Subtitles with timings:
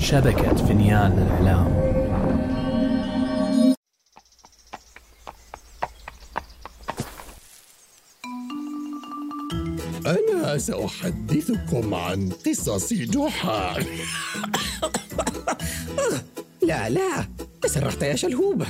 [0.00, 1.90] شبكة فنيان الإعلام
[10.06, 13.74] أنا سأحدثكم عن قصص جحا.
[16.68, 17.28] لا لا
[17.62, 18.64] تسرحت يا شلهوب.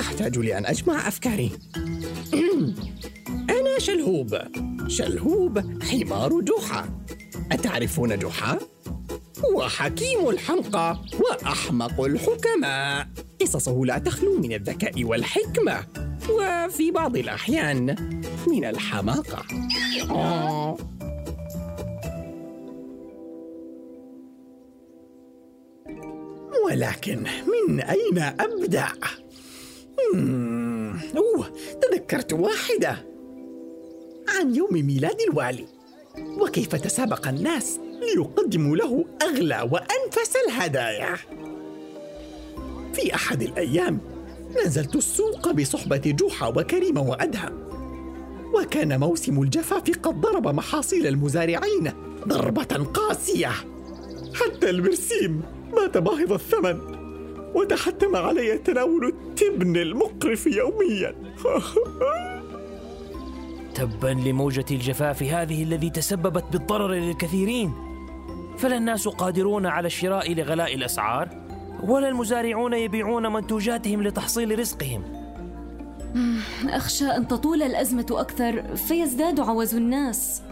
[0.00, 1.52] أحتاج لأن أجمع أفكاري.
[3.58, 4.38] أنا شلهوب.
[4.88, 6.88] شلهوب حمار جحا.
[7.52, 8.58] أتعرفون جحا؟
[9.44, 13.08] هو حكيم الحمقى وأحمق الحكماء.
[13.40, 15.86] قصصه لا تخلو من الذكاء والحكمة
[16.30, 17.96] وفي بعض الأحيان
[18.46, 19.44] من الحماقة.
[26.64, 28.88] ولكن من أين أبدأ؟
[31.16, 33.06] أوه تذكرت واحدة.
[34.28, 35.66] عن يوم ميلاد الوالي.
[36.40, 37.80] وكيف تسابق الناس؟
[38.14, 41.16] ليقدموا له أغلى وأنفس الهدايا.
[42.94, 43.98] في أحد الأيام
[44.64, 47.66] نزلت السوق بصحبة جوحة وكريمة وأدهم
[48.54, 51.92] وكان موسم الجفاف قد ضرب محاصيل المزارعين
[52.28, 53.52] ضربة قاسية.
[54.34, 56.80] حتى البرسيم مات باهظ الثمن
[57.54, 61.14] وتحتم علي تناول التبن المقرف يوميا.
[63.74, 67.85] تبا لموجة الجفاف هذه الذي تسببت بالضرر للكثيرين.
[68.58, 71.28] فلا الناس قادرون على الشراء لغلاء الأسعار
[71.82, 75.02] ولا المزارعون يبيعون منتوجاتهم لتحصيل رزقهم.
[76.68, 80.42] أخشى أن تطول الأزمة أكثر فيزداد عوز الناس.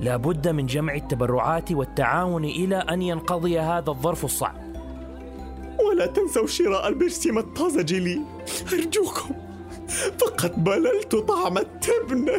[0.00, 4.62] لا بد من جمع التبرعات والتعاون إلى أن ينقضي هذا الظرف الصعب.
[5.88, 8.20] ولا تنسوا شراء البرسيم الطازج لي
[8.72, 9.34] أرجوكم
[10.18, 12.30] فقد بللت طعم التبن.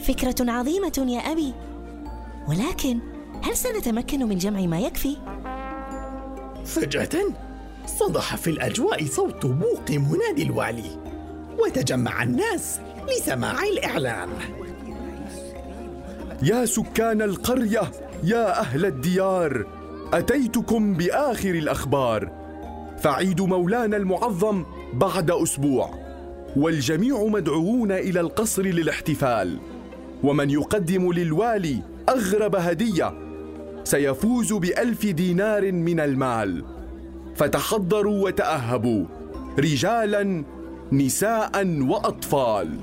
[0.00, 1.54] فكرة عظيمة يا أبي.
[2.48, 2.98] ولكن
[3.42, 5.16] هل سنتمكن من جمع ما يكفي؟
[6.64, 7.08] فجأة
[7.86, 11.00] صدح في الأجواء صوت بوق منادي الوالي
[11.58, 14.28] وتجمع الناس لسماع الإعلان
[16.42, 17.90] يا سكان القرية
[18.24, 19.66] يا أهل الديار
[20.12, 22.30] أتيتكم بآخر الأخبار.
[22.98, 24.64] فعيد مولانا المعظم
[24.94, 25.90] بعد أسبوع
[26.56, 29.58] والجميع مدعوون إلى القصر للاحتفال.
[30.22, 33.14] ومن يقدم للوالي أغرب هدية.
[33.84, 36.64] سيفوز بألف دينار من المال.
[37.36, 39.04] فتحضروا وتأهبوا.
[39.58, 40.44] رجالا
[40.92, 42.78] نساء وأطفال.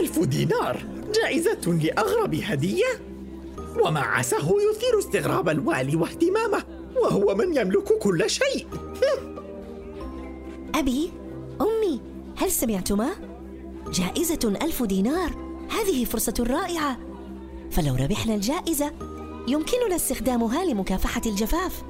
[0.00, 0.76] ألف دينار
[1.14, 3.08] جائزة لأغرب هدية؟
[3.84, 4.38] وما عساه
[4.70, 6.64] يثير استغراب الوالي واهتمامه
[7.02, 8.66] وهو من يملك كل شيء.
[10.74, 11.12] أبي
[11.60, 12.00] أمي
[12.36, 13.08] هل سمعتما؟
[13.92, 15.30] جائزة ألف دينار.
[15.70, 17.07] هذه فرصة رائعة.
[17.70, 18.92] فلو ربحنا الجائزة
[19.48, 21.82] يمكننا استخدامها لمكافحة الجفاف.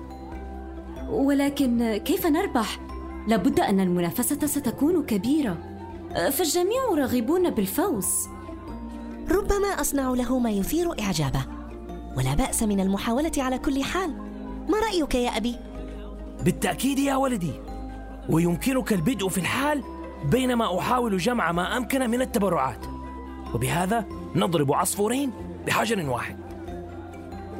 [1.09, 2.81] ولكن كيف نربح؟
[3.27, 5.59] لابد أن المنافسة ستكون كبيرة.
[6.31, 8.07] فالجميع راغبون بالفوز.
[9.31, 11.41] ربما أصنع له ما يثير إعجابه.
[12.17, 14.11] ولا بأس من المحاولة على كل حال.
[14.69, 15.57] ما رأيك يا أبي؟
[16.45, 17.53] بالتأكيد يا ولدي.
[18.29, 19.83] ويمكنك البدء في الحال
[20.31, 22.98] بينما أحاول جمع ما أمكن من التبرعات.
[23.55, 24.05] وبهذا
[24.35, 25.33] نضرب عصفورين
[25.67, 26.37] بحجر واحد.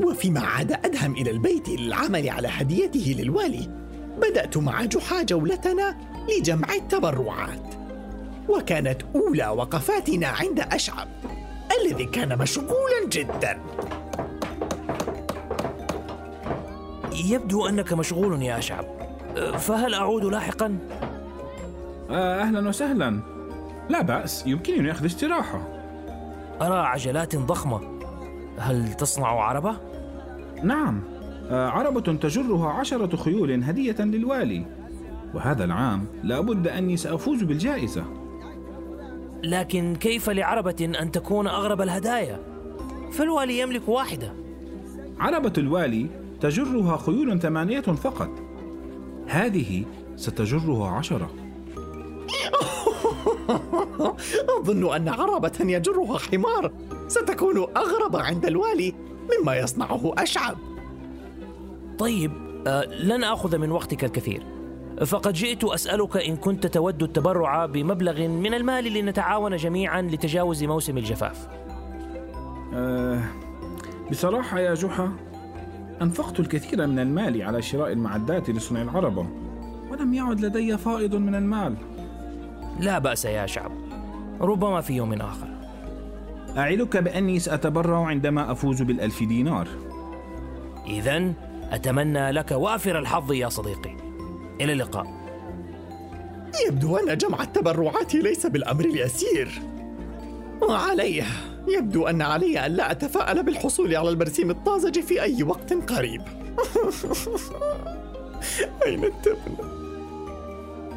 [0.01, 3.71] وفيما عاد أدهم إلى البيت للعمل على هديته للوالي.
[4.19, 5.97] بدأت مع جحا جولتنا
[6.29, 7.75] لجمع التبرعات.
[8.49, 11.09] وكانت أولى وقفاتنا عند أشعب
[11.81, 13.61] الذي كان مشغولا جدا.
[17.15, 18.85] يبدو أنك مشغول يا أشعب.
[19.59, 20.79] فهل أعود لاحقا؟
[22.11, 23.21] آه، أهلا وسهلا.
[23.89, 25.78] لا بأس يمكنني أخذ استراحة.
[26.63, 27.81] أرى عجلات ضخمة.
[28.59, 29.77] هل تصنع عربة؟
[30.63, 31.03] نعم.
[31.51, 34.65] آه، عربة تجرها عشرة خيول هدية للوالي.
[35.35, 38.05] وهذا العام لابد أني سأفوز بالجائزة.
[39.43, 42.39] لكن كيف لعربة أن تكون أغرب الهدايا؟
[43.13, 44.33] فالوالي يملك واحدة.
[45.21, 46.07] عربة الوالي
[46.41, 48.31] تجرها خيول ثمانية فقط.
[49.27, 49.85] هذه
[50.17, 51.31] ستجرها عشرة.
[54.59, 56.73] أظن أن عربة يجرها حمار.
[57.09, 58.95] ستكون أغرب عند الوالي
[59.31, 60.57] مما يصنعه أشعب.
[61.99, 62.33] طيب
[62.67, 64.43] آه لن آخذ من وقتك الكثير.
[65.07, 71.49] فقد جئت أسألك إن كنت تود التبرع بمبلغ من المال لنتعاون جميعا لتجاوز موسم الجفاف.
[72.75, 73.25] أه
[74.11, 75.13] بصراحة يا جحا
[76.03, 79.27] أنفقت الكثير من المال على شراء المعدات لصنع العربة
[79.91, 81.77] ولم يعد لدي فائض من المال.
[82.79, 83.73] لا بأس يا شعب.
[84.41, 85.49] ربما في يوم آخر.
[86.57, 89.69] أعدك بأني سأتبرع عندما أفوز بالألف دينار.
[90.87, 91.33] إذا
[91.71, 93.97] أتمنى لك وافر الحظ يا صديقي.
[94.61, 95.07] إلى اللقاء.
[96.67, 99.63] يبدو أن جمع التبرعات ليس بالأمر اليسير.
[100.63, 101.25] وعليه
[101.69, 106.23] يبدو أن علي أن لا أتفاءل بالحصول على البرسيم الطازج في أي وقت قريب.
[108.87, 109.78] أين التبن؟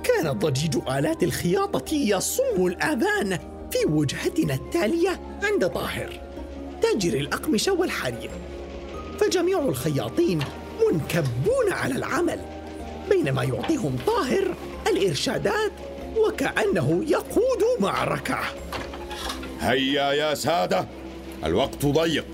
[0.04, 3.40] كان ضجيج آلات الخياطة يصم الآذان
[3.72, 6.22] في وجهتنا التالية عند طاهر
[6.82, 8.32] تاجر الأقمشة والحرير.
[9.20, 10.40] فجميع الخياطين
[10.92, 12.40] منكبون على العمل
[13.10, 14.56] بينما يعطيهم طاهر
[14.88, 15.72] الإرشادات
[16.18, 18.40] وكأنه يقود معركة.
[19.60, 20.88] هيا يا سادة
[21.44, 22.26] الوقت ضيق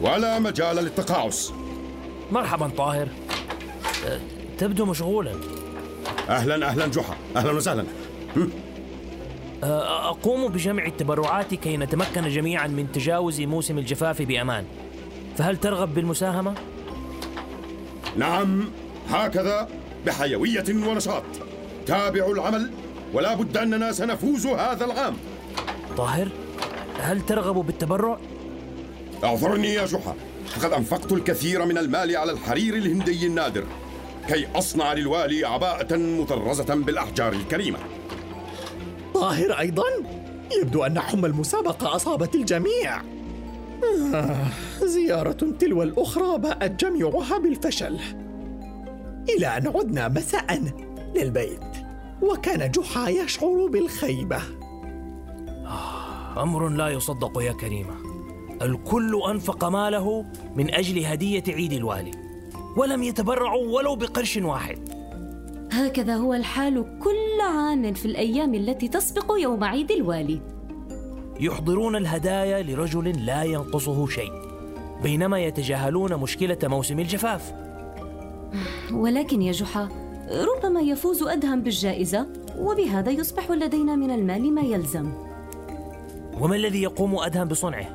[0.00, 1.52] ولا مجال للتقاعس.
[2.30, 3.08] مرحبا طاهر.
[4.06, 4.20] أه،
[4.58, 5.61] تبدو مشغولا.
[6.28, 7.16] أهلا أهلا جحا.
[7.36, 7.84] أهلا وسهلا.
[9.64, 14.64] أه، أقوم بجمع التبرعات كي نتمكن جميعا من تجاوز موسم الجفاف بأمان.
[15.38, 16.54] فهل ترغب بالمساهمة؟
[18.16, 18.70] نعم.
[19.08, 19.68] هكذا
[20.06, 21.22] بحيوية ونشاط.
[21.86, 22.70] تابعوا العمل
[23.12, 25.16] ولا بد أننا سنفوز هذا العام.
[25.96, 26.28] طاهر
[27.00, 28.18] هل ترغب بالتبرع؟
[29.24, 30.14] اعذرني يا جحا.
[30.46, 33.64] فقد أنفقت الكثير من المال على الحرير الهندي النادر.
[34.28, 37.78] كي أصنع للوالي عباءة مطرزة بالأحجار الكريمة.
[39.14, 39.84] طاهر أيضا؟
[40.60, 43.02] يبدو أن حمى المسابقة أصابت الجميع.
[44.14, 44.46] آه،
[44.82, 47.98] زيارة تلو الأخرى باءت جميعها بالفشل.
[49.36, 50.62] إلى أن عدنا مساء
[51.14, 51.60] للبيت
[52.22, 54.42] وكان جحا يشعر بالخيبة.
[56.36, 57.94] أمر لا يصدق يا كريمة.
[58.62, 60.24] الكل أنفق ماله
[60.56, 62.21] من أجل هدية عيد الوالي.
[62.76, 64.78] ولم يتبرعوا ولو بقرش واحد.
[65.72, 70.40] هكذا هو الحال كل عام في الأيام التي تسبق يوم عيد الوالي
[71.40, 74.32] يحضرون الهدايا لرجل لا ينقصه شيء
[75.02, 77.52] بينما يتجاهلون مشكلة موسم الجفاف.
[78.92, 79.88] ولكن يا جحا
[80.30, 82.26] ربما يفوز أدهم بالجائزة
[82.58, 85.12] وبهذا يصبح لدينا من المال ما يلزم.
[86.40, 87.86] وما الذي يقوم أدهم بصنعه؟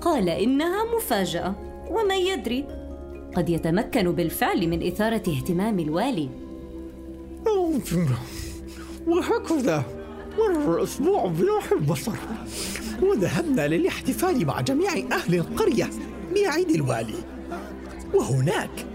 [0.00, 1.54] قال إنها مفاجأة
[1.90, 2.66] ومن يدري؟
[3.34, 6.28] قد يتمكن بالفعل من إثارة اهتمام الوالي.
[9.06, 9.82] وهكذا
[10.38, 12.16] مر الأسبوع بلوح البصر
[13.02, 15.90] وذهبنا للاحتفال مع جميع أهل القرية
[16.34, 17.14] بعيد الوالي.
[18.14, 18.86] وهناك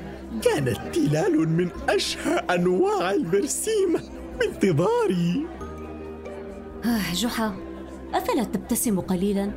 [0.42, 3.98] كانت تلال من أشهى أنواع البرسيم
[4.40, 5.46] بانتظاري.
[6.86, 7.56] آه جحا
[8.14, 9.52] أفلا تبتسم قليلا؟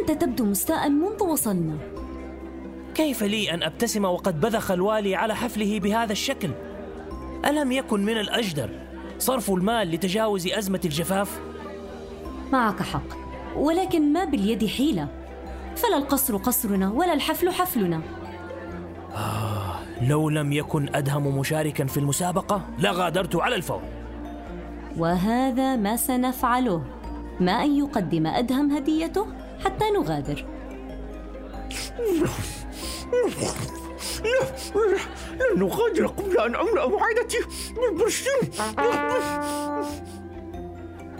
[0.00, 1.91] أنت تبدو مستاء منذ وصلنا.
[2.94, 6.50] كيف لي أن أبتسم وقد بذخ الوالي على حفله بهذا الشكل؟
[7.46, 8.70] ألم يكن من الأجدر
[9.18, 11.40] صرف المال لتجاوز أزمة الجفاف؟
[12.52, 13.22] معك حق
[13.56, 15.08] ولكن ما باليد حيلة.
[15.76, 18.00] فلا القصر قصرنا ولا الحفل حفلنا.
[19.14, 23.82] آه لو لم يكن أدهم مشاركا في المسابقة لغادرت على الفور.
[24.98, 26.84] وهذا ما سنفعله.
[27.40, 29.26] ما أن يقدم أدهم هديته
[29.64, 30.44] حتى نغادر.
[35.54, 37.38] لن نغادر قبل أن أملأ معدتي
[37.76, 38.50] بالبرشيم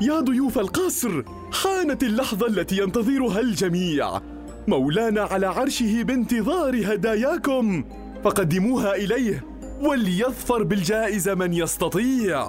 [0.00, 1.22] يا ضيوف القصر
[1.52, 4.20] حانت اللحظة التي ينتظرها الجميع.
[4.68, 7.84] مولانا على عرشه بانتظار هداياكم.
[8.24, 9.44] فقدموها إليه
[9.80, 12.48] وليظفر بالجائزة من يستطيع.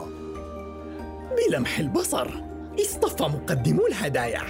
[1.38, 2.28] بلمح البصر
[2.80, 4.42] اصطف مقدمو الهدايا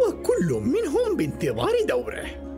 [0.00, 2.53] وكل منهم بانتظار دوره.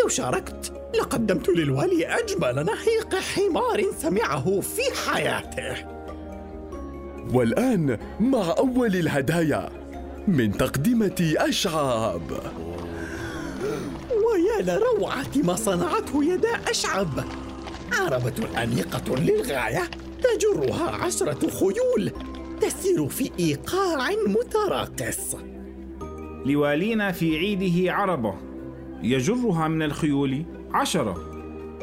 [0.00, 5.86] لو شاركت لقدمت للوالي أجمل نحيق حمار سمعه في حياته.
[7.34, 9.70] والآن مع أول الهدايا
[10.28, 12.30] من تقدمة أشعب.
[14.10, 17.24] ويا لروعة ما صنعته يدا أشعب.
[17.92, 19.90] عربة أنيقة للغاية
[20.22, 22.12] تجرها عشرة خيول
[22.60, 25.36] تسير في إيقاع متراقص.
[26.46, 28.34] لوالينا في عيده عربة.
[29.02, 31.16] يجرها من الخيول عشرة.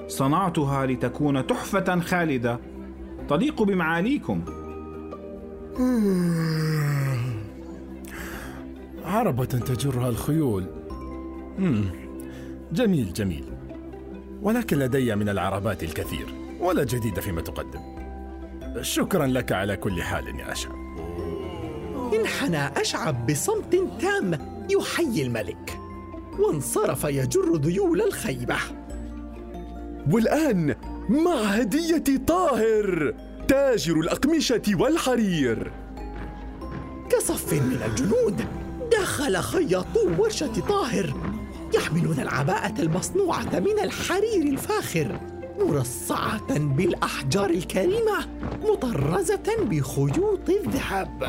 [0.08, 2.60] صنعتها لتكون تحفة خالدة.
[3.30, 4.42] تليق بمعاليكم.
[9.06, 10.66] عربة تجرها الخيول.
[12.72, 13.46] جميل جميل.
[14.42, 16.26] ولكن لدي من العربات الكثير
[16.60, 17.80] ولا جديد فيما تقدم.
[18.82, 20.76] شكرا لك على كل حال يا أشعب.
[22.14, 24.32] انحنى أشعب بصمت تام
[24.70, 25.79] يحيي الملك.
[26.40, 28.58] وانصرف يجر ذيول الخيبة.
[30.12, 30.76] والآن
[31.10, 33.14] مع هدية طاهر
[33.48, 35.72] تاجر الأقمشة والحرير.
[37.10, 38.46] كصف من الجنود
[38.92, 41.14] دخل خياطو ورشة طاهر
[41.76, 45.20] يحملون العباءة المصنوعة من الحرير الفاخر
[45.60, 48.28] مرصعة بالأحجار الكريمة
[48.64, 51.28] مطرزة بخيوط الذهب.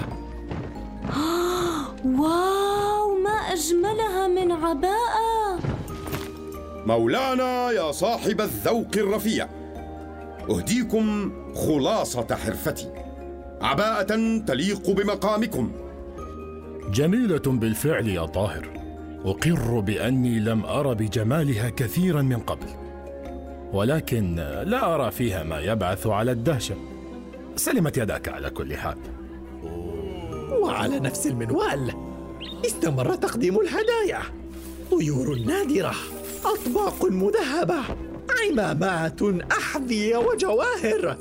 [2.19, 3.00] واو!
[3.51, 5.59] أجملها من عباءة
[6.87, 9.49] مولانا يا صاحب الذوق الرفيع
[10.51, 12.93] أهديكم خلاصة حرفتي.
[13.63, 15.73] عباءة تليق بمقامكم.
[16.91, 18.69] جميلة بالفعل يا طاهر.
[19.25, 22.67] أقر بأني لم أر بجمالها كثيرا من قبل.
[23.73, 24.35] ولكن
[24.67, 26.77] لا أرى فيها ما يبعث على الدهشة.
[27.57, 28.99] سلمت يداك على كل حال.
[30.63, 32.10] وعلى نفس المنوال.
[32.67, 34.23] استمر تقديم الهدايا.
[34.91, 35.95] طيور نادرة.
[36.45, 37.81] أطباق مذهبة.
[38.43, 41.19] عمامات أحذية وجواهر.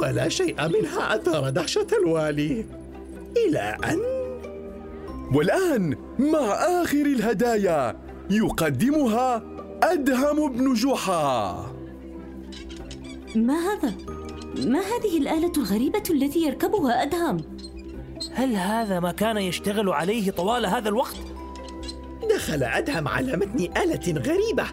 [0.00, 2.64] ولا شيء منها أثار دهشة الوالي.
[3.36, 3.98] إلى أن
[5.34, 7.96] والآن مع آخر الهدايا
[8.30, 9.42] يقدمها
[9.82, 11.72] أدهم بن جحا.
[13.34, 13.94] ما هذا؟
[14.66, 17.36] ما هذه الآلة الغريبة التي يركبها أدهم؟
[18.34, 21.16] هل هذا ما كان يشتغل عليه طوال هذا الوقت؟
[22.34, 24.64] دخل أدهم على متن آلة غريبة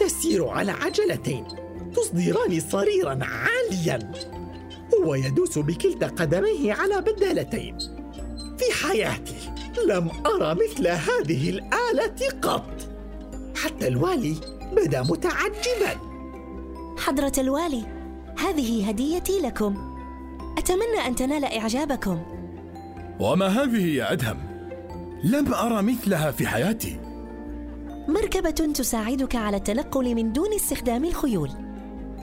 [0.00, 1.44] تسير على عجلتين
[1.94, 4.12] تصدران صريرا عاليا.
[4.94, 7.78] هو يدوس بكلتا قدميه على بدالتين.
[8.58, 9.34] في حياتي
[9.88, 12.70] لم أرى مثل هذه الآلة قط.
[13.56, 14.36] حتى الوالي
[14.72, 16.00] بدا متعجبا.
[16.98, 17.82] حضرة الوالي
[18.38, 19.96] هذه هديتي لكم.
[20.58, 22.22] أتمنى أن تنال إعجابكم.
[23.20, 24.36] وما هذه يا أدهم؟
[25.24, 27.00] لم أرى مثلها في حياتي.
[28.08, 31.50] مركبة تساعدك على التنقل من دون استخدام الخيول.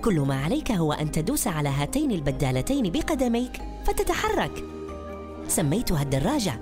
[0.03, 4.63] كل ما عليك هو أن تدوس على هاتين البدالتين بقدميك فتتحرك.
[5.47, 6.59] سميتها الدراجة.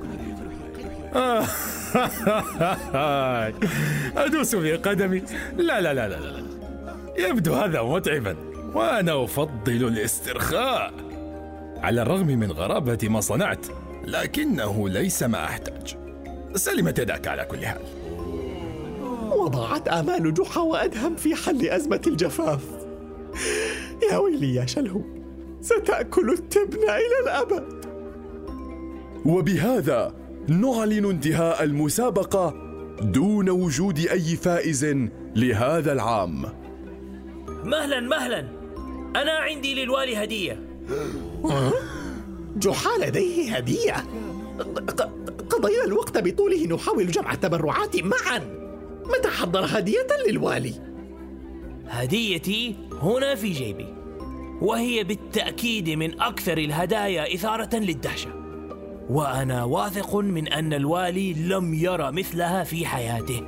[4.26, 5.24] أدوس في قدمي.
[5.58, 6.44] لا لا لا لا لا.
[7.18, 8.36] يبدو هذا متعبا
[8.76, 10.94] وأنا أفضل الاسترخاء.
[11.78, 13.66] على الرغم من غرابة ما صنعت
[14.04, 15.98] لكنه ليس ما أحتاج.
[16.56, 17.82] سلمت يداك على كل حال.
[19.32, 22.66] وضاعت آمال جحا وأدهم في حل أزمة الجفاف.
[24.12, 25.02] يا ويلي يا شلهو
[25.62, 27.86] ستأكل التبن إلى الأبد.
[29.26, 30.14] وبهذا
[30.48, 32.54] نعلن انتهاء المسابقة
[33.02, 34.86] دون وجود أي فائز
[35.36, 36.46] لهذا العام.
[37.64, 38.40] مهلا مهلا.
[39.16, 40.60] أنا عندي للوالي هدية.
[42.60, 43.96] جحا لديه هدية.
[44.88, 45.10] ق-
[45.50, 48.40] قضينا الوقت بطوله نحاول جمع التبرعات معا.
[49.06, 50.74] متى حضر هدية للوالي؟
[51.88, 53.86] هديتي هنا في جيبي.
[54.62, 58.30] وهي بالتأكيد من أكثر الهدايا إثارة للدهشة.
[59.10, 63.42] وأنا واثق من أن الوالي لم يرى مثلها في حياته.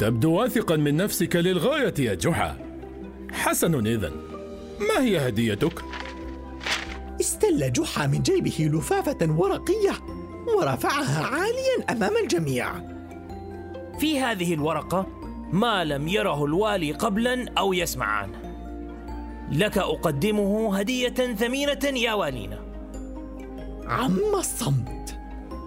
[0.00, 2.58] تبدو واثقا من نفسك للغاية يا جحا.
[3.32, 4.12] حسن إذن.
[4.80, 5.82] ما هي هديتك؟
[7.50, 9.92] استل جحا من جيبه لفافة ورقية
[10.56, 12.72] ورفعها عاليا أمام الجميع.
[13.98, 15.06] في هذه الورقة
[15.52, 18.38] ما لم يره الوالي قبلا أو يسمع عنه
[19.52, 22.58] لك أقدمه هدية ثمينة يا والينا.
[23.86, 25.18] عم الصمت.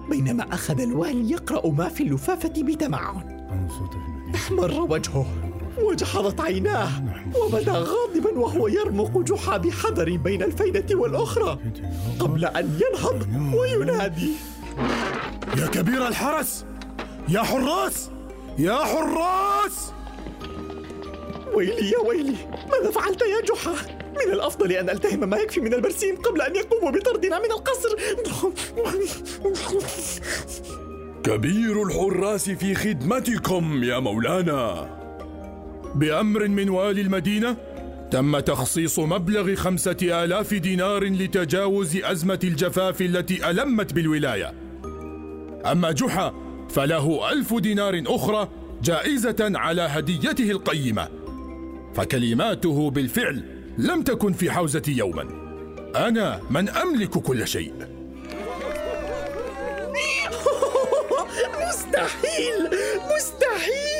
[0.09, 3.47] بينما أخذ الوالي يقرأ ما في اللفافة بتمعن.
[4.35, 5.42] احمر وجهه.
[5.81, 6.89] وجحظت عيناه
[7.35, 11.59] وبدا غاضبا وهو يرمق جحا بحذر بين الفينة والأخرى
[12.19, 14.31] قبل أن ينهض وينادي.
[15.57, 16.65] يا كبير الحرس!
[17.29, 18.09] يا حراس!
[18.57, 19.93] يا حراس!
[21.53, 22.35] ويلي يا ويلي
[22.71, 23.75] ماذا فعلت يا جحا؟
[24.25, 27.89] من الأفضل أن ألتهم ما يكفي من البرسيم قبل أن يقوموا بطردنا من القصر.
[31.23, 35.02] كبير الحراس في خدمتكم يا مولانا.
[35.95, 37.57] بأمر من والي المدينة؟
[38.11, 44.53] تم تخصيص مبلغ خمسة آلاف دينار لتجاوز أزمة الجفاف التي ألمت بالولاية.
[45.71, 46.33] أما جحا
[46.69, 48.49] فله ألف دينار أخرى
[48.83, 51.07] جائزة على هديته القيمة.
[51.95, 53.43] فكلماته بالفعل
[53.77, 55.27] لم تكن في حوزتي يوما.
[55.95, 57.73] أنا من أملك كل شيء.
[61.67, 62.69] مستحيل!
[63.15, 63.92] مستحيل!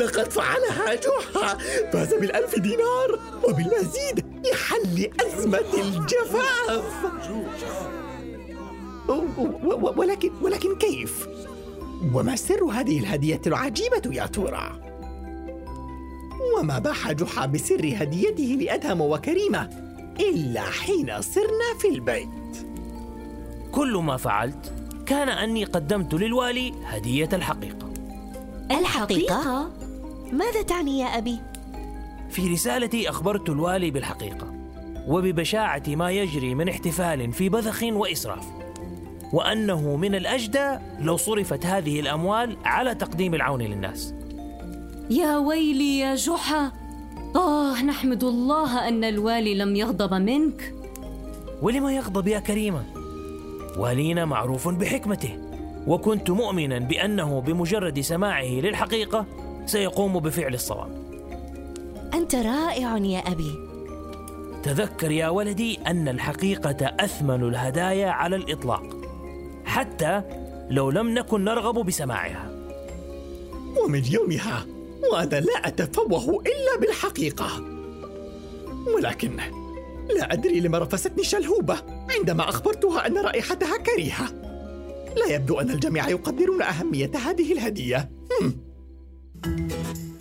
[0.00, 1.58] لقد فعلها جحا
[1.92, 6.84] فاز بالألف دينار وبالمزيد لحل أزمة الجفاف
[9.96, 11.28] ولكن ولكن كيف؟
[12.14, 14.80] وما سر هذه الهدية العجيبة يا ترى؟
[16.58, 19.68] وما باح جحا بسر هديته لأدهم وكريمة
[20.20, 22.28] إلا حين صرنا في البيت
[23.72, 24.72] كل ما فعلت
[25.06, 27.92] كان أني قدمت للوالي هدية الحقيقة
[28.70, 29.70] الحقيقة؟
[30.34, 31.38] ماذا تعني يا أبي؟
[32.30, 34.54] في رسالتي أخبرت الوالي بالحقيقة
[35.08, 38.46] وببشاعة ما يجري من احتفال في بذخ وإسراف
[39.32, 44.14] وأنه من الأجدى لو صرفت هذه الأموال على تقديم العون للناس.
[45.10, 46.72] يا ويلي يا جحا
[47.36, 50.74] آه نحمد الله أن الوالي لم يغضب منك.
[51.62, 52.82] ولما يغضب يا كريمة؟
[53.78, 55.38] والينا معروف بحكمته
[55.86, 59.26] وكنت مؤمنا بأنه بمجرد سماعه للحقيقة
[59.66, 61.04] سيقوم بفعل الصواب.
[62.14, 63.54] أنت رائع يا أبي.
[64.62, 68.96] تذكر يا ولدي أن الحقيقة أثمن الهدايا على الإطلاق
[69.64, 70.22] حتى
[70.70, 72.50] لو لم نكن نرغب بسماعها.
[73.84, 74.66] ومن يومها
[75.12, 77.48] وأنا لا أتفوه إلا بالحقيقة.
[78.94, 79.36] ولكن
[80.16, 81.76] لا أدري لما رفستني شلهوبة
[82.18, 84.28] عندما أخبرتها أن رائحتها كريهة.
[85.16, 88.10] لا يبدو أن الجميع يقدرون أهمية هذه الهدية.
[88.40, 88.73] هم.
[89.44, 90.13] Música